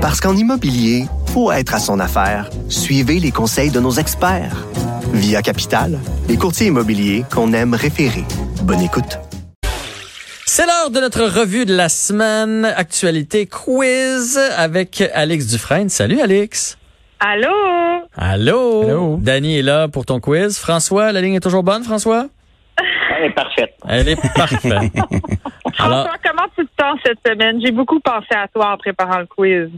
Parce 0.00 0.18
qu'en 0.18 0.34
immobilier, 0.34 1.04
faut 1.26 1.52
être 1.52 1.74
à 1.74 1.78
son 1.78 2.00
affaire. 2.00 2.48
Suivez 2.70 3.20
les 3.20 3.30
conseils 3.30 3.70
de 3.70 3.80
nos 3.80 3.90
experts. 3.90 4.64
Via 5.12 5.42
Capital, 5.42 5.98
les 6.26 6.38
courtiers 6.38 6.68
immobiliers 6.68 7.24
qu'on 7.30 7.52
aime 7.52 7.74
référer. 7.74 8.24
Bonne 8.62 8.80
écoute. 8.80 9.18
C'est 10.46 10.64
l'heure 10.64 10.90
de 10.90 11.00
notre 11.00 11.24
revue 11.24 11.66
de 11.66 11.76
la 11.76 11.90
semaine, 11.90 12.64
actualité 12.64 13.46
quiz 13.46 14.38
avec 14.56 15.02
Alex 15.12 15.48
Dufresne. 15.48 15.90
Salut 15.90 16.22
Alex. 16.22 16.78
Allô? 17.20 17.48
Allô? 18.16 18.82
Allô? 18.82 19.16
Dany 19.20 19.58
est 19.58 19.62
là 19.62 19.88
pour 19.88 20.06
ton 20.06 20.18
quiz. 20.18 20.58
François, 20.58 21.12
la 21.12 21.20
ligne 21.20 21.34
est 21.34 21.40
toujours 21.40 21.62
bonne, 21.62 21.84
François? 21.84 22.24
Elle 23.18 23.26
est 23.26 23.34
parfaite. 23.34 23.74
Elle 23.86 24.08
est 24.08 24.34
parfaite. 24.34 24.64
Alors, 25.78 26.06
François, 26.06 26.16
comment 26.24 26.48
tu 26.56 26.64
te 26.64 26.70
sens 26.80 26.98
cette 27.04 27.18
semaine? 27.26 27.60
J'ai 27.62 27.70
beaucoup 27.70 28.00
pensé 28.00 28.34
à 28.34 28.48
toi 28.48 28.72
en 28.72 28.76
préparant 28.78 29.18
le 29.18 29.26
quiz. 29.26 29.68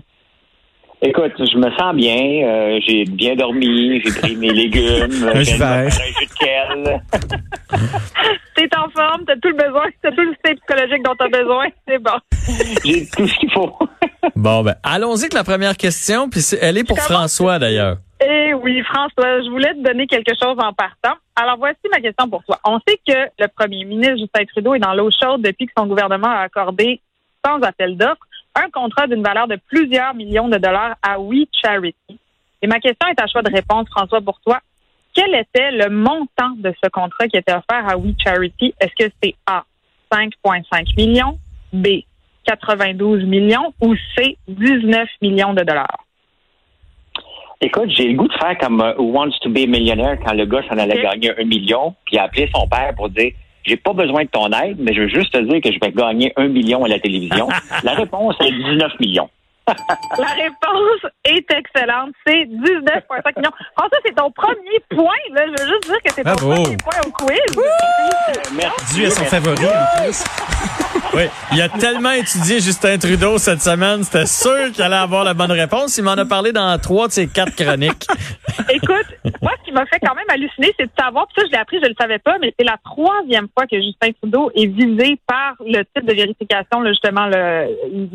Écoute, 1.05 1.33
je 1.39 1.57
me 1.59 1.69
sens 1.77 1.95
bien. 1.97 2.47
euh, 2.47 2.79
j'ai 2.87 3.05
bien 3.05 3.35
dormi. 3.35 4.01
J'ai 4.05 4.13
pris 4.21 4.37
mes 4.37 4.51
légumes. 4.53 5.29
Un 5.35 5.43
jus 5.43 5.57
vert. 5.57 5.69
un 5.87 5.89
jus 5.89 6.27
de 6.27 6.39
kale. 6.39 7.03
T'es 8.55 8.69
en 8.77 8.89
forme, 8.91 9.25
t'as 9.27 9.35
tout 9.37 9.49
le 9.49 9.55
besoin, 9.57 9.87
t'as 10.03 10.11
tout 10.13 10.21
le 10.21 10.33
système 10.35 10.57
psychologique 10.57 11.03
dont 11.05 11.15
t'as 11.19 11.29
besoin, 11.29 11.67
c'est 11.89 11.99
bon. 11.99 12.13
J'ai 12.85 13.07
tout 13.09 13.27
ce 13.27 13.35
qu'il 13.39 13.51
faut. 13.51 13.77
bon, 14.37 14.63
ben, 14.63 14.75
allons-y 14.85 15.21
avec 15.23 15.33
la 15.33 15.43
première 15.43 15.77
question, 15.77 16.29
puis 16.29 16.41
c'est- 16.43 16.59
elle 16.63 16.77
est 16.79 16.85
pour 16.85 16.97
Comment- 16.99 17.19
François 17.21 17.59
d'ailleurs. 17.59 17.97
Eh 18.25 18.55
oui, 18.55 18.81
François, 18.83 19.43
je 19.43 19.51
voulais 19.51 19.73
te 19.75 19.83
donner 19.83 20.07
quelque 20.07 20.33
chose 20.41 20.57
en 20.59 20.73
partant. 20.73 21.17
Alors, 21.35 21.57
voici 21.57 21.79
ma 21.91 21.99
question 22.01 22.29
pour 22.29 22.45
toi. 22.45 22.59
On 22.65 22.79
sait 22.87 23.01
que 23.09 23.17
le 23.41 23.49
premier 23.49 23.85
ministre 23.85 24.19
Justin 24.19 24.45
Trudeau 24.53 24.75
est 24.75 24.79
dans 24.79 24.95
l'eau 24.95 25.11
chaude 25.11 25.43
depuis 25.43 25.67
que 25.67 25.73
son 25.77 25.87
gouvernement 25.87 26.29
a 26.31 26.43
accordé, 26.43 27.01
sans 27.45 27.59
appel 27.63 27.97
d'offres, 27.97 28.19
un 28.55 28.71
contrat 28.71 29.07
d'une 29.07 29.23
valeur 29.23 29.49
de 29.49 29.59
plusieurs 29.69 30.15
millions 30.15 30.49
de 30.49 30.59
dollars 30.59 30.97
à 31.03 31.19
We 31.19 31.47
Charity. 31.53 32.19
Et 32.61 32.67
ma 32.67 32.79
question 32.79 33.09
est 33.09 33.21
à 33.21 33.27
choix 33.27 33.43
de 33.43 33.53
réponse, 33.53 33.89
François, 33.91 34.21
pour 34.21 34.41
toi. 34.41 34.61
Quel 35.15 35.35
était 35.35 35.73
le 35.73 35.91
montant 35.91 36.51
de 36.57 36.73
ce 36.83 36.89
contrat 36.89 37.29
qui 37.29 37.37
était 37.37 37.53
offert 37.53 37.89
à 37.89 37.97
We 37.97 38.15
Charity? 38.23 38.75
Est-ce 38.81 39.05
que 39.05 39.13
c'est 39.23 39.35
A, 39.47 39.65
5,5 40.13 40.97
millions, 40.97 41.39
B, 41.73 42.05
92 42.47 43.25
millions 43.25 43.75
ou 43.81 43.95
C, 44.17 44.37
19 44.49 45.09
millions 45.21 45.55
de 45.55 45.63
dollars? 45.63 46.05
Écoute, 47.61 47.91
j'ai 47.97 48.09
le 48.09 48.15
goût 48.15 48.27
de 48.27 48.33
faire 48.33 48.59
comme 48.59 48.81
euh, 48.81 48.95
Who 48.97 49.13
Wants 49.13 49.39
to 49.43 49.49
be 49.49 49.59
a 49.59 49.67
Millionaire 49.67 50.19
quand 50.25 50.35
le 50.35 50.47
gars 50.47 50.63
s'en 50.69 50.79
allait 50.79 51.01
gagner 51.01 51.31
un 51.39 51.45
million, 51.45 51.95
puis 52.05 52.17
il 52.17 52.19
a 52.19 52.25
appelé 52.25 52.51
son 52.53 52.67
père 52.67 52.93
pour 52.97 53.09
dire 53.09 53.33
j'ai 53.65 53.77
pas 53.77 53.93
besoin 53.93 54.25
de 54.25 54.29
ton 54.29 54.51
aide, 54.51 54.79
mais 54.79 54.95
je 54.95 55.03
veux 55.03 55.09
juste 55.09 55.33
te 55.33 55.39
dire 55.39 55.61
que 55.61 55.73
je 55.73 55.79
vais 55.81 55.93
gagner 55.93 56.33
un 56.37 56.49
million 56.49 56.85
à 56.85 56.89
la 56.89 56.99
télévision. 56.99 57.49
la 57.83 57.93
réponse 57.93 58.37
est 58.41 58.53
19 58.53 59.01
millions. 59.01 59.29
La 59.67 60.27
réponse 60.27 61.13
est 61.25 61.51
excellente. 61.51 62.11
C'est 62.27 62.45
19,5 62.45 63.39
millions. 63.39 63.51
François, 63.77 63.99
c'est 64.05 64.15
ton 64.15 64.31
premier 64.33 64.81
point. 64.91 65.15
Là. 65.35 65.43
Je 65.47 65.63
veux 65.63 65.69
juste 65.69 65.87
dire 65.87 66.03
que 66.05 66.13
c'est 66.13 66.25
ton 66.25 66.35
premier 66.35 66.77
point 66.77 67.01
au 67.07 67.11
quiz. 67.11 67.65
Merci. 68.55 68.95
Dû 68.95 69.07
à 69.07 69.11
son 69.11 69.21
merci. 69.21 69.37
favori, 69.37 69.67
en 69.67 70.03
plus. 70.03 70.25
Oui, 71.15 71.25
il 71.53 71.61
a 71.61 71.69
tellement 71.69 72.13
étudié 72.13 72.61
Justin 72.61 72.97
Trudeau 72.97 73.37
cette 73.37 73.61
semaine, 73.61 74.03
c'était 74.03 74.27
sûr 74.27 74.73
qu'il 74.73 74.83
allait 74.83 74.97
avoir 74.97 75.25
la 75.25 75.35
bonne 75.35 75.53
réponse. 75.53 75.99
Il 75.99 76.05
m'en 76.05 76.13
a 76.13 76.25
parlé 76.25 76.53
dans 76.53 76.79
trois 76.79 77.09
de 77.09 77.13
ses 77.13 77.29
quatre 77.29 77.55
chroniques. 77.55 78.07
Écoute, 78.71 79.07
moi, 79.43 79.53
qui 79.73 79.79
m'a 79.79 79.87
fait 79.87 79.99
quand 80.05 80.15
même 80.15 80.25
halluciner, 80.29 80.73
c'est 80.79 80.87
de 80.87 80.91
savoir, 80.99 81.27
puis 81.29 81.41
ça, 81.41 81.47
je 81.47 81.53
l'ai 81.53 81.59
appris, 81.59 81.79
je 81.83 81.89
le 81.89 81.95
savais 81.99 82.19
pas, 82.19 82.37
mais 82.41 82.53
c'est 82.59 82.65
la 82.67 82.77
troisième 82.85 83.49
fois 83.57 83.67
que 83.67 83.81
Justin 83.81 84.13
Trudeau 84.21 84.51
est 84.55 84.67
visé 84.67 85.19
par 85.27 85.55
le 85.61 85.83
type 85.97 86.05
de 86.07 86.15
vérification, 86.15 86.81
là, 86.81 86.91
justement, 86.91 87.27
le, 87.27 87.69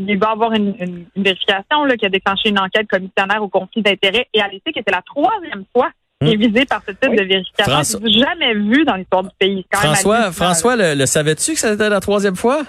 il 0.07 0.17
va 0.19 0.29
avoir 0.31 0.53
une, 0.53 0.75
une- 0.79 1.05
une 1.15 1.23
vérification 1.23 1.83
là, 1.85 1.97
qui 1.97 2.05
a 2.05 2.09
déclenché 2.09 2.49
une 2.49 2.59
enquête 2.59 2.87
commissionnaire 2.87 3.41
au 3.41 3.47
conflit 3.49 3.81
d'intérêts, 3.81 4.27
et 4.33 4.41
à 4.41 4.47
l'été 4.47 4.71
que 4.71 4.79
c'est 4.85 4.93
la 4.93 5.01
troisième 5.01 5.65
fois 5.75 5.89
qu'il 6.21 6.29
est 6.33 6.47
visé 6.47 6.65
par 6.65 6.81
ce 6.85 6.91
type 6.91 7.09
Oui. 7.09 7.17
de 7.17 7.23
vérification. 7.23 7.71
François- 7.73 7.99
jamais 8.07 8.53
vu 8.53 8.85
dans 8.85 8.95
l'histoire 8.95 9.23
du 9.23 9.29
pays. 9.39 9.65
Quand 9.71 9.79
François. 9.79 10.31
François, 10.31 10.75
le, 10.75 10.93
le 10.95 11.05
savais-tu 11.05 11.53
que 11.53 11.59
c'était 11.59 11.89
la 11.89 11.99
troisième 11.99 12.35
fois? 12.35 12.61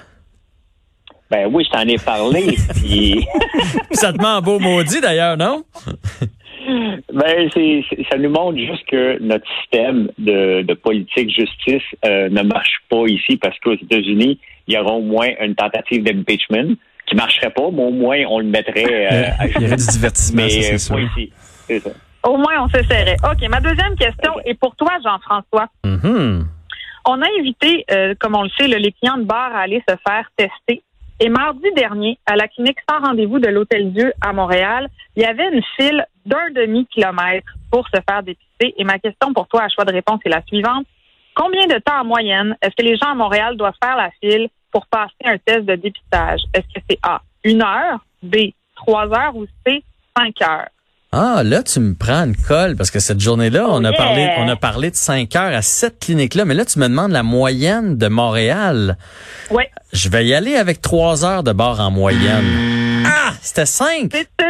Ben 1.31 1.47
oui, 1.53 1.62
je 1.65 1.70
t'en 1.70 1.87
ai 1.87 1.99
parlé. 1.99 2.56
puis- 2.75 3.26
Ça 3.93 4.12
te 4.15 4.19
met 4.19 4.26
en 4.26 4.41
beau 4.41 4.59
maudit 4.59 5.00
d'ailleurs, 5.00 5.37
non? 5.37 5.62
Ben, 7.12 7.48
c'est, 7.54 7.84
ça 8.10 8.19
nous 8.19 8.28
montre 8.28 8.58
juste 8.58 8.84
que 8.86 9.19
notre 9.20 9.46
système 9.60 10.10
de, 10.19 10.62
de 10.62 10.74
politique 10.74 11.30
justice 11.30 11.82
euh, 12.04 12.28
ne 12.28 12.42
marche 12.42 12.80
pas 12.91 13.06
ici 13.06 13.36
parce 13.38 13.58
qu'aux 13.60 13.74
États-Unis, 13.74 14.38
il 14.66 14.74
y 14.74 14.78
aura 14.78 14.92
au 14.92 15.00
moins 15.00 15.28
une 15.41 15.54
tentative 15.54 16.02
d'impeachment 16.04 16.74
qui 17.06 17.16
marcherait 17.16 17.50
pas, 17.50 17.70
mais 17.72 17.82
au 17.82 17.91
moins 17.91 18.22
on 18.28 18.41
le 18.41 18.46
mettrait 18.46 18.84
euh, 18.84 19.30
à 19.38 19.46
Il 19.46 19.62
y 19.62 19.66
aurait 19.66 19.76
du 19.76 19.86
divertissement, 19.86 20.42
Mais 20.42 20.50
ça, 20.50 20.74
euh, 20.74 20.78
c'est 20.78 20.94
pas 20.94 21.00
sûr. 21.00 21.10
ici. 21.16 21.32
C'est 21.66 21.80
ça. 21.80 21.91
Au 22.24 22.36
moins, 22.36 22.64
on 22.64 22.69
se 22.69 22.82
serrait. 22.82 23.16
OK, 23.25 23.48
ma 23.48 23.60
deuxième 23.60 23.94
question 23.96 24.32
est 24.44 24.54
pour 24.54 24.75
toi, 24.76 24.90
Jean-François. 25.02 25.69
Mhm. 25.84 26.46
On 27.06 27.22
a 27.22 27.26
invité, 27.38 27.84
euh, 27.90 28.14
comme 28.19 28.34
on 28.34 28.42
le 28.42 28.50
sait, 28.58 28.66
les 28.66 28.92
clients 28.92 29.16
de 29.16 29.25
bar 29.25 29.54
à 29.54 29.60
aller 29.60 29.82
se 29.88 29.94
faire 30.06 30.28
tester. 30.36 30.82
Et 31.20 31.28
mardi 31.30 31.66
dernier, 31.75 32.19
à 32.26 32.36
la 32.36 32.46
clinique 32.48 32.78
sans 32.88 33.00
rendez-vous 33.00 33.38
de 33.38 33.48
l'Hôtel 33.48 33.92
Dieu 33.92 34.12
à 34.20 34.32
Montréal, 34.32 34.88
il 35.16 35.22
y 35.22 35.26
avait 35.26 35.48
une 35.52 35.62
file 35.76 36.06
d'un 36.28 36.50
demi-kilomètre 36.55 37.53
pour 37.71 37.87
se 37.89 38.00
faire 38.09 38.22
dépister. 38.22 38.75
Et 38.77 38.84
ma 38.84 38.99
question 38.99 39.33
pour 39.34 39.49
toi 39.49 39.65
à 39.65 39.69
choix 39.69 39.84
de 39.84 39.93
réponse 39.93 40.21
est 40.25 40.28
la 40.31 40.43
suivante. 40.47 40.87
Combien 41.34 41.66
de 41.66 41.78
temps 41.78 42.00
en 42.00 42.05
moyenne 42.05 42.56
est-ce 42.62 42.75
que 42.77 42.83
les 42.83 42.97
gens 42.97 43.11
à 43.12 43.15
Montréal 43.15 43.56
doivent 43.56 43.75
faire 43.83 43.97
la 43.97 44.11
file 44.21 44.49
pour 44.72 44.87
passer 44.87 45.15
un 45.25 45.38
test 45.38 45.65
de 45.65 45.75
dépistage? 45.77 46.41
Est-ce 46.55 46.67
que 46.75 46.81
c'est 46.88 46.99
A, 47.03 47.21
une 47.44 47.62
heure, 47.62 48.00
B, 48.22 48.37
trois 48.77 49.06
heures 49.06 49.34
ou 49.37 49.47
C, 49.67 49.83
cinq 50.17 50.34
heures? 50.43 50.69
Ah, 51.11 51.43
là, 51.43 51.62
tu 51.62 51.81
me 51.81 51.94
prends 51.94 52.25
une 52.27 52.37
colle 52.37 52.77
parce 52.77 52.91
que 52.91 52.99
cette 52.99 53.21
journée-là, 53.21 53.67
on 53.71 53.83
a 53.84 53.93
Oh, 53.93 53.97
parlé, 53.97 54.28
on 54.37 54.49
a 54.49 54.56
parlé 54.56 54.91
de 54.91 54.94
5 54.94 55.34
heures 55.37 55.55
à 55.56 55.62
cette 55.62 56.00
clinique-là, 56.00 56.44
mais 56.44 56.53
là, 56.53 56.67
tu 56.67 56.78
me 56.78 56.87
demandes 56.87 57.12
la 57.12 57.22
moyenne 57.22 57.97
de 57.97 58.09
Montréal. 58.09 58.99
Oui. 59.50 59.62
Je 59.94 60.11
vais 60.11 60.27
y 60.27 60.34
aller 60.34 60.56
avec 60.56 60.83
3 60.83 61.25
heures 61.25 61.43
de 61.43 61.53
bord 61.53 61.81
en 61.81 61.91
moyenne. 61.91 63.05
Ah, 63.06 63.33
c'était 63.41 63.65
5. 63.65 64.11
C'est 64.12 64.28
une, 64.43 64.47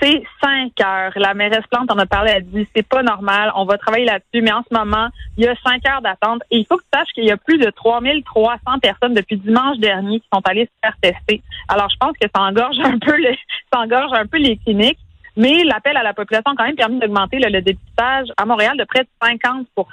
c'est, 0.00 0.22
cinq 0.42 0.72
heures. 0.80 1.12
La 1.16 1.34
mairesse 1.34 1.66
Plante 1.70 1.90
en 1.90 1.98
a 1.98 2.06
parlé, 2.06 2.32
elle 2.36 2.46
dit 2.46 2.66
c'est 2.74 2.86
pas 2.86 3.02
normal, 3.02 3.52
on 3.54 3.64
va 3.64 3.78
travailler 3.78 4.04
là-dessus, 4.04 4.42
mais 4.42 4.52
en 4.52 4.62
ce 4.68 4.74
moment, 4.74 5.08
il 5.36 5.44
y 5.44 5.48
a 5.48 5.54
cinq 5.64 5.86
heures 5.88 6.02
d'attente. 6.02 6.42
Et 6.50 6.58
il 6.58 6.66
faut 6.66 6.76
que 6.76 6.82
tu 6.82 6.98
saches 6.98 7.12
qu'il 7.14 7.24
y 7.24 7.30
a 7.30 7.36
plus 7.36 7.58
de 7.58 7.70
3300 7.70 8.78
personnes 8.80 9.14
depuis 9.14 9.36
dimanche 9.36 9.78
dernier 9.78 10.20
qui 10.20 10.26
sont 10.32 10.42
allées 10.44 10.66
se 10.66 10.88
faire 10.88 10.96
tester. 11.00 11.42
Alors, 11.68 11.88
je 11.90 11.96
pense 11.96 12.12
que 12.20 12.28
ça 12.34 12.42
engorge 12.42 12.76
un 12.82 12.98
peu 12.98 13.16
le, 13.16 13.34
ça 13.72 13.80
engorge 13.80 14.12
un 14.12 14.26
peu 14.26 14.38
les 14.38 14.56
cliniques. 14.58 14.98
Mais 15.36 15.64
l'appel 15.64 15.96
à 15.96 16.02
la 16.02 16.14
population 16.14 16.52
a 16.52 16.54
quand 16.56 16.64
même 16.64 16.76
permis 16.76 17.00
d'augmenter 17.00 17.38
là, 17.38 17.48
le 17.50 17.60
dépistage 17.60 18.28
à 18.36 18.46
Montréal 18.46 18.76
de 18.78 18.84
près 18.84 19.02
de 19.02 19.08
50 19.20 19.66
Oui, 19.76 19.84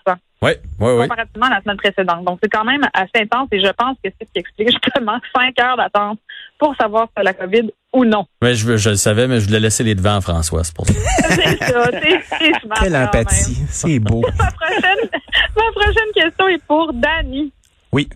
oui, 0.41 0.51
oui. 0.79 1.01
comparativement 1.01 1.47
à 1.47 1.55
la 1.55 1.61
semaine 1.61 1.77
précédente. 1.77 2.25
Donc, 2.25 2.39
c'est 2.43 2.49
quand 2.49 2.63
même 2.63 2.83
assez 2.93 3.23
intense 3.23 3.47
et 3.51 3.59
je 3.59 3.71
pense 3.71 3.97
que 4.03 4.11
c'est 4.19 4.27
ce 4.27 4.31
qui 4.33 4.39
explique 4.39 4.69
justement 4.83 5.19
cinq 5.35 5.59
heures 5.59 5.77
d'attente 5.77 6.19
pour 6.61 6.75
savoir 6.75 7.05
si 7.07 7.13
c'est 7.17 7.23
la 7.23 7.33
COVID 7.33 7.71
ou 7.91 8.05
non. 8.05 8.25
Mais 8.41 8.53
je, 8.53 8.69
le 8.71 8.95
savais, 8.95 9.27
mais 9.27 9.39
je 9.39 9.47
voulais 9.47 9.59
laisser 9.59 9.83
les 9.83 9.95
devants 9.95 10.17
à 10.17 10.21
François, 10.21 10.63
c'est 10.63 10.75
pour 10.75 10.85
ça. 10.85 10.93
C'est 11.31 11.57
ça, 11.63 11.89
c'est 11.91 12.51
Quelle 12.83 12.95
empathie. 12.95 13.57
C'est 13.67 13.97
beau. 13.99 14.21
Ma 14.37 14.51
prochaine, 14.51 15.09
ma 15.57 15.71
prochaine 15.73 16.11
question 16.13 16.47
est 16.49 16.63
pour 16.67 16.93
Dani. 16.93 17.51
Oui. 17.91 18.07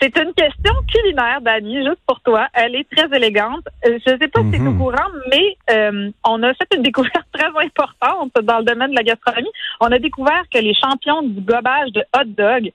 C'est 0.00 0.16
une 0.18 0.32
question 0.34 0.74
culinaire, 0.92 1.40
Dani, 1.40 1.78
juste 1.84 2.00
pour 2.06 2.20
toi. 2.20 2.46
Elle 2.52 2.76
est 2.76 2.86
très 2.94 3.08
élégante. 3.16 3.64
Euh, 3.86 3.98
Je 4.06 4.12
ne 4.12 4.18
sais 4.18 4.28
pas 4.28 4.42
si 4.42 4.50
tu 4.50 4.56
es 4.56 4.60
au 4.60 4.70
Mhm. 4.70 4.78
courant, 4.78 5.08
mais 5.30 5.56
euh, 5.70 6.10
on 6.24 6.42
a 6.42 6.52
fait 6.54 6.68
une 6.76 6.82
découverte 6.82 7.26
très 7.32 7.48
importante 7.48 8.32
dans 8.42 8.58
le 8.58 8.64
domaine 8.64 8.90
de 8.90 8.96
la 8.96 9.02
gastronomie. 9.02 9.50
On 9.80 9.86
a 9.90 9.98
découvert 9.98 10.42
que 10.52 10.58
les 10.58 10.74
champions 10.74 11.22
du 11.22 11.40
gobage 11.40 11.90
de 11.94 12.02
hot 12.14 12.24
dog 12.26 12.70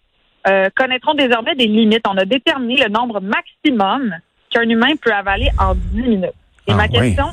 euh, 0.50 0.68
connaîtront 0.76 1.14
désormais 1.14 1.56
des 1.56 1.68
limites. 1.68 2.06
On 2.10 2.18
a 2.18 2.26
déterminé 2.26 2.76
le 2.84 2.90
nombre 2.90 3.22
maximum 3.22 4.14
qu'un 4.54 4.70
humain 4.70 4.96
peut 5.02 5.12
avaler 5.14 5.50
en 5.60 5.76
10 5.76 6.02
minutes. 6.02 6.34
Et 6.68 6.72
Ah, 6.72 6.76
ma 6.76 6.88
question, 6.88 7.26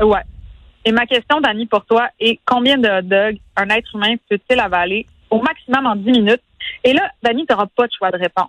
ouais. 0.00 0.20
Et 0.84 0.92
ma 0.92 1.06
question, 1.06 1.40
Dani, 1.40 1.66
pour 1.66 1.84
toi, 1.84 2.08
est 2.18 2.38
combien 2.46 2.76
de 2.78 2.88
hot 2.88 3.02
dogs 3.02 3.36
un 3.56 3.68
être 3.68 3.94
humain 3.94 4.14
peut-il 4.30 4.58
avaler 4.58 5.06
au 5.30 5.40
maximum 5.42 5.86
en 5.86 5.96
10 5.96 6.10
minutes? 6.10 6.42
Et 6.84 6.92
là, 6.92 7.10
Dani, 7.22 7.46
tu 7.46 7.52
n'auras 7.52 7.66
pas 7.76 7.86
de 7.86 7.92
choix 7.96 8.10
de 8.10 8.16
réponse. 8.18 8.48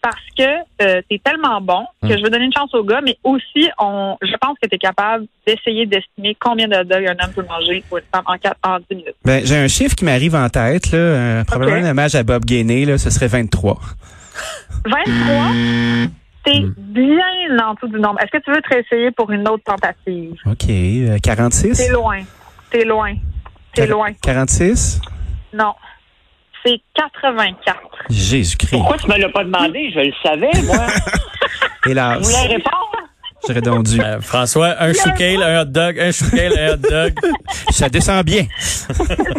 Parce 0.00 0.16
que 0.38 0.44
euh, 0.82 1.02
tu 1.10 1.16
es 1.16 1.18
tellement 1.18 1.60
bon 1.60 1.84
que 2.02 2.06
Mm. 2.06 2.18
je 2.18 2.22
veux 2.22 2.30
donner 2.30 2.44
une 2.44 2.52
chance 2.56 2.72
au 2.72 2.84
gars, 2.84 3.00
mais 3.04 3.16
aussi, 3.24 3.68
on, 3.80 4.16
je 4.22 4.34
pense 4.40 4.56
que 4.62 4.68
tu 4.68 4.76
es 4.76 4.78
capable 4.78 5.26
d'essayer 5.46 5.86
d'estimer 5.86 6.36
combien 6.38 6.68
de 6.68 6.76
hot 6.76 6.84
dogs 6.84 7.04
un 7.06 7.24
homme 7.24 7.32
peut 7.34 7.44
manger 7.48 7.82
ou 7.90 7.98
une 7.98 8.04
femme 8.14 8.22
en, 8.26 8.38
quatre- 8.38 8.58
en 8.64 8.78
10 8.78 8.84
minutes. 8.96 9.16
Ben, 9.24 9.44
j'ai 9.44 9.56
un 9.56 9.66
chiffre 9.68 9.96
qui 9.96 10.04
m'arrive 10.04 10.36
en 10.36 10.48
tête, 10.48 10.92
là. 10.92 10.98
euh, 10.98 11.44
probablement 11.44 11.84
un 11.86 11.90
hommage 11.90 12.14
à 12.14 12.22
Bob 12.22 12.44
Gainey, 12.44 12.84
là. 12.84 12.96
Ce 12.96 13.10
serait 13.10 13.26
23. 13.26 13.76
23, 14.84 15.04
t'es 15.04 15.52
Mm. 15.52 16.10
En 17.52 17.74
dessous 17.74 17.88
du 17.88 17.98
nombre. 18.00 18.20
Est-ce 18.20 18.30
que 18.30 18.42
tu 18.42 18.50
veux 18.50 18.60
te 18.60 18.68
réessayer 18.68 19.10
pour 19.12 19.30
une 19.30 19.46
autre 19.48 19.64
tentative? 19.64 20.34
OK. 20.46 20.64
euh, 20.68 21.18
46? 21.22 21.76
T'es 21.78 21.88
loin. 21.92 22.20
T'es 22.70 22.84
loin. 22.84 23.14
T'es 23.74 23.86
loin. 23.86 24.12
46? 24.22 25.00
Non. 25.54 25.72
C'est 26.64 26.80
84. 26.94 27.78
Jésus-Christ. 28.10 28.70
Pourquoi 28.72 28.96
tu 28.98 29.08
me 29.08 29.16
l'as 29.18 29.28
pas 29.30 29.44
demandé? 29.44 29.90
Je 29.94 30.00
le 30.00 30.12
savais, 30.22 30.50
moi. 30.66 30.86
Hélas. 31.86 32.18
Je 32.18 32.24
voulais 32.24 32.54
répondre? 32.56 32.92
J'aurais 33.46 33.60
donc 33.62 33.84
dû. 33.84 34.00
Euh, 34.00 34.20
François, 34.20 34.74
un 34.80 34.92
choucale, 34.92 35.42
un 35.42 35.62
hot 35.62 35.66
dog, 35.66 35.98
un 36.00 36.10
choucale, 36.10 36.58
un 36.58 36.74
hot 36.74 36.76
dog. 36.90 37.14
Ça 37.70 37.88
descend 37.88 38.24
bien. 38.24 38.44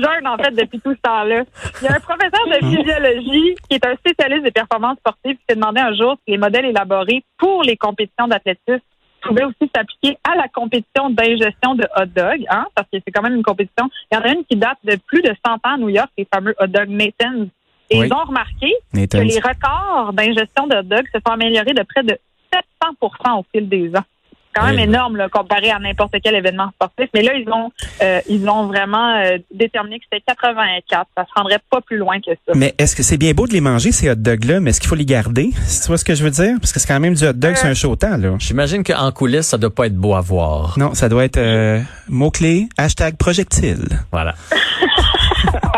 jeûnes, 0.00 0.26
en 0.26 0.36
fait, 0.36 0.50
depuis 0.52 0.80
tout 0.80 0.92
ce 0.94 1.00
temps-là. 1.00 1.42
Il 1.80 1.84
y 1.84 1.88
a 1.88 1.96
un 1.96 2.00
professeur 2.00 2.46
de 2.46 2.66
physiologie 2.66 3.54
qui 3.68 3.76
est 3.76 3.86
un 3.86 3.94
spécialiste 3.96 4.44
des 4.44 4.50
performances 4.50 4.98
sportives 4.98 5.36
qui 5.36 5.44
s'est 5.48 5.56
demandé 5.56 5.80
un 5.80 5.94
jour 5.94 6.16
si 6.24 6.32
les 6.32 6.38
modèles 6.38 6.66
élaborés 6.66 7.22
pour 7.38 7.62
les 7.62 7.76
compétitions 7.76 8.28
d'athlétisme 8.28 8.80
pouvaient 9.22 9.44
aussi 9.44 9.70
s'appliquer 9.74 10.16
à 10.24 10.36
la 10.36 10.48
compétition 10.48 11.10
d'ingestion 11.10 11.74
de 11.74 11.84
hot 11.96 12.06
dog, 12.14 12.44
hein, 12.48 12.66
parce 12.74 12.88
que 12.92 12.98
c'est 13.04 13.10
quand 13.12 13.22
même 13.22 13.34
une 13.34 13.42
compétition. 13.42 13.88
Il 14.10 14.14
y 14.14 14.18
en 14.18 14.22
a 14.22 14.28
une 14.32 14.44
qui 14.44 14.56
date 14.56 14.78
de 14.84 14.96
plus 15.06 15.22
de 15.22 15.34
100 15.44 15.52
ans 15.54 15.58
à 15.64 15.76
New 15.78 15.88
York, 15.88 16.10
les 16.16 16.26
fameux 16.32 16.54
hot 16.60 16.66
dog 16.68 16.88
Nathan's. 16.88 17.48
Et 17.90 18.00
Oui. 18.00 18.06
ils 18.06 18.12
ont 18.12 18.24
remarqué 18.24 18.72
Nathan's. 18.92 19.22
que 19.22 19.28
les 19.28 19.40
records 19.40 20.12
d'ingestion 20.12 20.66
de 20.66 20.76
hot 20.76 20.82
dog 20.82 21.04
se 21.12 21.20
sont 21.24 21.32
améliorés 21.32 21.74
de 21.74 21.82
près 21.82 22.02
de 22.02 22.16
700 22.52 23.36
au 23.38 23.44
fil 23.52 23.68
des 23.68 23.88
ans. 23.96 24.04
C'est 24.56 24.60
quand 24.62 24.66
même 24.68 24.76
Oui. 24.76 24.82
énorme 24.84 25.16
là, 25.16 25.28
comparé 25.28 25.70
à 25.70 25.78
n'importe 25.78 26.14
quel 26.22 26.34
événement 26.34 26.70
sportif. 26.74 27.08
Mais 27.14 27.22
là, 27.22 27.32
ils 27.34 27.48
ont 27.50 27.70
euh, 28.02 28.20
ils 28.28 28.48
ont 28.48 28.66
vraiment 28.66 29.16
euh, 29.16 29.38
déterminé 29.52 29.98
que 29.98 30.04
c'était 30.10 30.24
84. 30.26 31.06
Ça 31.16 31.24
se 31.24 31.30
rendrait 31.36 31.58
pas 31.70 31.80
plus 31.80 31.98
loin 31.98 32.20
que 32.20 32.30
ça. 32.46 32.52
Mais 32.54 32.74
est-ce 32.78 32.96
que 32.96 33.02
c'est 33.02 33.18
bien 33.18 33.32
beau 33.32 33.46
de 33.46 33.52
les 33.52 33.60
manger, 33.60 33.92
ces 33.92 34.10
hot 34.10 34.14
dogs-là, 34.14 34.60
mais 34.60 34.70
est-ce 34.70 34.80
qu'il 34.80 34.88
faut 34.88 34.94
les 34.94 35.04
garder? 35.04 35.50
Tu 35.52 35.86
vois 35.88 35.98
ce 35.98 36.04
que 36.04 36.14
je 36.14 36.24
veux 36.24 36.30
dire? 36.30 36.56
Parce 36.60 36.72
que 36.72 36.80
c'est 36.80 36.88
quand 36.88 37.00
même 37.00 37.14
du 37.14 37.26
hot 37.26 37.32
dog, 37.34 37.54
c'est 37.56 37.68
un 37.68 37.74
chaud 37.74 37.96
temps, 37.96 38.16
là. 38.16 38.34
J'imagine 38.38 38.82
qu'en 38.82 39.12
coulisses, 39.12 39.46
ça 39.48 39.58
doit 39.58 39.74
pas 39.74 39.86
être 39.86 39.96
beau 39.96 40.14
à 40.14 40.20
voir. 40.20 40.78
Non, 40.78 40.94
ça 40.94 41.08
doit 41.08 41.24
être 41.24 41.36
euh, 41.38 41.80
mot-clé, 42.08 42.68
hashtag 42.78 43.16
projectile. 43.16 43.84
Voilà. 44.10 44.34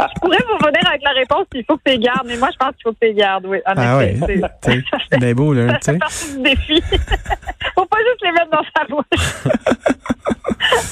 Je 0.00 0.20
pourrais 0.20 0.38
vous 0.48 0.58
venir 0.66 0.88
avec 0.88 1.02
la 1.02 1.10
réponse 1.12 1.46
qu'il 1.52 1.64
faut 1.64 1.76
que 1.76 1.82
tu 1.86 1.92
les 1.92 1.98
gardes, 1.98 2.26
mais 2.26 2.36
moi, 2.36 2.48
je 2.52 2.56
pense 2.56 2.74
qu'il 2.76 2.82
faut 2.84 2.92
que 2.92 2.98
tu 3.00 3.06
les 3.08 3.14
gardes, 3.14 3.46
oui. 3.46 3.58
En 3.66 3.72
Ah 3.76 4.04
effet. 4.04 4.24
ouais. 4.40 4.42
C'est- 4.62 5.34
beau, 5.34 5.52
là. 5.54 5.78
Ça 5.80 5.92
fait 5.92 5.98
partie 5.98 6.36
du 6.36 6.42
défi. 6.42 6.82
faut 7.74 7.86
pas 7.86 7.98
juste 7.98 8.22
les 8.22 8.32
mettre 8.32 8.50
dans 8.50 8.64
sa 8.76 8.84
bouche. 8.84 9.54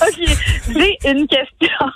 OK. 0.02 0.38
J'ai 0.76 1.10
une 1.10 1.26
question. 1.26 1.86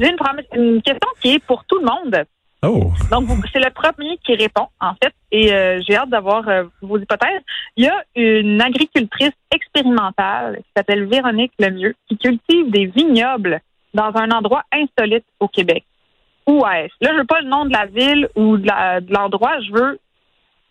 J'ai 0.00 0.08
une, 0.10 0.16
une 0.54 0.82
question 0.82 1.08
qui 1.20 1.34
est 1.34 1.38
pour 1.44 1.64
tout 1.64 1.78
le 1.78 1.84
monde. 1.86 2.24
Oh. 2.62 2.90
Donc, 3.10 3.28
c'est 3.52 3.60
le 3.60 3.70
premier 3.70 4.18
qui 4.24 4.34
répond, 4.34 4.66
en 4.80 4.94
fait, 4.94 5.12
et 5.30 5.52
euh, 5.52 5.80
j'ai 5.86 5.94
hâte 5.96 6.08
d'avoir 6.08 6.48
euh, 6.48 6.64
vos 6.80 6.98
hypothèses. 6.98 7.42
Il 7.76 7.84
y 7.84 7.88
a 7.88 8.02
une 8.16 8.60
agricultrice 8.60 9.32
expérimentale 9.54 10.56
qui 10.58 10.70
s'appelle 10.76 11.04
Véronique 11.06 11.52
Lemieux, 11.58 11.94
qui 12.08 12.16
cultive 12.16 12.70
des 12.70 12.86
vignobles 12.86 13.60
dans 13.94 14.10
un 14.16 14.30
endroit 14.30 14.62
insolite 14.72 15.24
au 15.38 15.48
Québec. 15.48 15.84
Où 16.46 16.64
est-ce? 16.66 16.92
Là, 17.00 17.10
je 17.12 17.18
veux 17.18 17.24
pas 17.26 17.40
le 17.40 17.48
nom 17.48 17.64
de 17.64 17.72
la 17.72 17.86
ville 17.86 18.28
ou 18.36 18.56
de 18.56 18.66
la- 18.66 19.00
de 19.00 19.12
l'endroit, 19.12 19.52
je 19.66 19.72
veux 19.72 19.98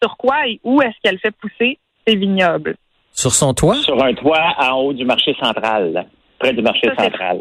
sur 0.02 0.16
quoi 0.18 0.48
et 0.48 0.60
où 0.64 0.82
est-ce 0.82 0.96
qu'elle 1.04 1.20
fait 1.20 1.32
pousser 1.32 1.80
ces 2.08 2.16
vignobles. 2.16 2.76
Sur 3.14 3.34
son 3.34 3.54
toit? 3.54 3.76
Sur 3.76 4.02
un 4.04 4.14
toit 4.14 4.54
en 4.60 4.74
haut 4.78 4.94
du 4.94 5.06
marché 5.06 5.36
central, 5.42 6.06
près 6.40 6.54
du 6.54 6.62
marché 6.62 6.88
Ça, 6.98 7.04
central. 7.04 7.40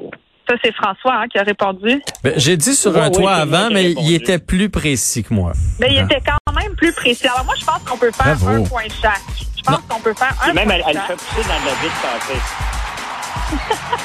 Ça, 0.49 0.55
c'est 0.63 0.75
François 0.75 1.15
hein, 1.15 1.25
qui 1.31 1.39
a 1.39 1.43
répondu. 1.43 2.03
Ben, 2.23 2.35
J'ai 2.37 2.57
dit 2.57 2.75
sur 2.75 2.97
un 3.01 3.11
toit 3.11 3.33
avant, 3.33 3.69
mais 3.71 3.89
répondu. 3.89 4.07
il 4.09 4.15
était 4.15 4.39
plus 4.39 4.69
précis 4.69 5.23
que 5.25 5.33
moi. 5.33 5.53
Mais 5.81 5.89
il 5.91 5.99
Ah. 5.99 6.05
était 6.05 6.21
quand 6.21 6.53
même 6.55 6.75
plus 6.77 6.93
précis. 6.95 7.27
Alors 7.27 7.45
moi, 7.45 7.55
je 7.59 7.65
pense 7.65 7.83
qu'on 7.85 7.97
peut 7.97 8.11
faire 8.13 8.37
Bravo. 8.37 8.63
un 8.65 8.69
point 8.69 8.83
chaque. 9.01 9.21
Je 9.57 9.63
pense 9.63 9.81
qu'on 9.89 10.01
peut 10.01 10.13
faire 10.15 10.35
un 10.45 10.51
Et 10.51 10.55
même, 10.55 10.65
point 10.67 10.75
elle, 10.75 10.83
elle 10.89 10.95
chaque. 10.95 11.07
fait 11.07 11.15
pousser 11.37 11.49
dans 11.49 11.55
la 11.55 11.75
ville 11.81 11.99
passée. 12.03 12.41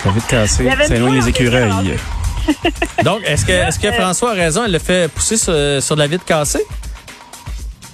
Ça 0.04 0.10
vite 0.12 0.28
cassé. 0.30 0.64
Il 0.64 0.70
y 0.70 0.72
avait 0.72 0.86
C'est 0.86 1.00
loin 1.00 1.20
en 1.22 1.28
écureuils. 1.28 1.98
Donc, 3.04 3.22
est-ce 3.26 3.46
que, 3.46 3.52
est-ce 3.52 3.80
que 3.80 3.92
François 3.92 4.32
a 4.32 4.34
raison? 4.34 4.64
Elle 4.66 4.72
le 4.72 4.80
fait 4.80 5.12
pousser 5.12 5.38
sur, 5.38 5.54
sur 5.82 5.96
de 5.96 6.02
la 6.02 6.08
vitre 6.08 6.26
cassée? 6.26 6.66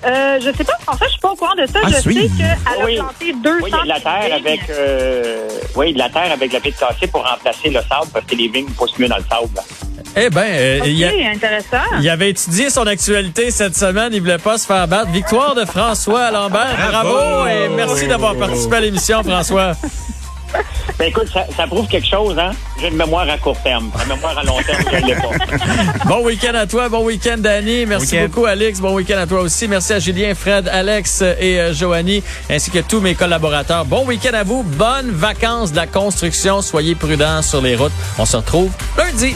Euh, 0.06 0.40
je 0.40 0.56
sais 0.56 0.64
pas, 0.64 0.74
en 0.88 0.96
fait, 0.98 1.06
je 1.06 1.12
suis 1.12 1.20
pas 1.20 1.32
au 1.32 1.36
courant 1.36 1.56
de 1.56 1.66
ça. 1.66 1.80
Ah, 1.84 1.88
je 1.88 1.96
sais 1.96 2.30
qu'elle 2.38 2.58
a 2.82 2.86
Oui. 2.86 2.96
planté 2.98 3.34
200 3.44 3.58
Oui, 3.64 3.72
a 3.74 3.84
de 3.84 3.88
la 3.88 4.00
terre 4.00 4.36
avec, 4.36 4.60
euh, 4.70 5.48
oui, 5.76 5.94
de 5.94 5.98
la 5.98 6.10
terre 6.10 6.32
avec 6.32 6.54
la 6.54 6.60
vitre 6.60 6.78
cassée 6.80 7.08
pour 7.08 7.26
remplacer 7.28 7.70
le 7.70 7.80
sable 7.80 8.12
parce 8.14 8.26
que 8.26 8.36
les 8.36 8.48
vignes 8.48 8.70
poussent 8.78 8.98
mieux 9.00 9.08
dans 9.08 9.18
le 9.18 9.24
sable. 9.24 9.50
Eh 10.16 10.30
ben, 10.30 10.44
euh, 10.48 10.80
Ok, 10.82 10.86
il, 10.88 11.04
a- 12.08 12.12
avait 12.14 12.30
étudié 12.30 12.70
son 12.70 12.86
actualité 12.86 13.50
cette 13.50 13.76
semaine. 13.76 14.12
Il 14.14 14.22
voulait 14.22 14.38
pas 14.38 14.58
se 14.60 14.66
faire 14.68 14.88
battre. 14.88 15.10
Victoire 15.10 15.56
de 15.56 15.66
François 15.66 16.30
Lambert. 16.30 16.78
Bravo, 16.92 17.48
et 17.48 17.68
merci 17.70 18.08
d'avoir 18.08 18.36
participé 18.36 18.76
à 18.76 18.80
l'émission, 18.82 19.24
François. 19.24 19.74
Ben 20.98 21.10
écoute, 21.10 21.28
ça, 21.34 21.46
ça 21.56 21.68
prouve 21.68 21.88
quelque 21.88 22.08
chose, 22.08 22.38
hein? 22.40 22.52
J'ai 22.80 22.88
une 22.88 22.96
mémoire 22.96 23.30
à 23.30 23.38
court 23.38 23.58
terme. 23.62 23.92
La 23.98 24.16
mémoire 24.16 24.38
à 24.38 24.44
long 24.44 24.58
terme, 24.66 24.84
je 24.92 25.06
l'ai 25.06 25.16
pas. 25.16 26.06
Bon 26.06 26.24
week-end 26.24 26.54
à 26.54 26.66
toi, 26.66 26.88
bon 26.88 27.04
week-end 27.04 27.36
Danny. 27.38 27.86
Merci 27.86 28.18
beaucoup 28.20 28.46
Alex, 28.46 28.80
bon 28.80 28.94
week-end 28.94 29.18
à 29.18 29.28
toi 29.28 29.42
aussi. 29.42 29.68
Merci 29.68 29.94
à 29.94 30.00
Julien, 30.00 30.34
Fred, 30.36 30.70
Alex 30.70 31.22
et 31.22 31.60
euh, 31.60 31.74
Joanie, 31.74 32.24
ainsi 32.50 32.72
que 32.72 32.80
tous 32.80 33.02
mes 33.02 33.16
collaborateurs. 33.16 33.86
Bon 33.86 34.06
week-end 34.06 34.34
à 34.34 34.44
vous, 34.44 34.64
bonnes 34.64 35.12
vacances 35.12 35.72
de 35.72 35.78
la 35.78 35.88
construction. 35.88 36.62
Soyez 36.62 36.96
prudents 36.96 37.42
sur 37.42 37.62
les 37.62 37.76
routes. 37.76 37.92
On 38.18 38.26
se 38.26 38.38
retrouve 38.38 38.72
lundi. 38.98 39.36